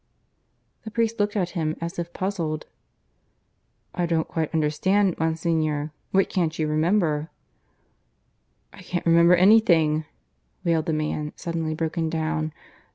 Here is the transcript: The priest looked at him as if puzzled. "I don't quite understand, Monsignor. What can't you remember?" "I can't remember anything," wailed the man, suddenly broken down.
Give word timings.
The 0.83 0.89
priest 0.89 1.19
looked 1.19 1.35
at 1.35 1.51
him 1.51 1.75
as 1.79 1.99
if 1.99 2.11
puzzled. 2.11 2.65
"I 3.93 4.07
don't 4.07 4.27
quite 4.27 4.51
understand, 4.51 5.15
Monsignor. 5.19 5.91
What 6.09 6.27
can't 6.27 6.57
you 6.57 6.67
remember?" 6.67 7.29
"I 8.73 8.81
can't 8.81 9.05
remember 9.05 9.35
anything," 9.35 10.05
wailed 10.63 10.87
the 10.87 10.93
man, 10.93 11.33
suddenly 11.35 11.75
broken 11.75 12.09
down. 12.09 12.51